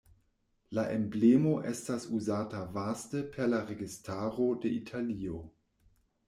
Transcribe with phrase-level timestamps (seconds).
[0.77, 5.45] La emblemo estas uzata vaste per la registaro de Italio.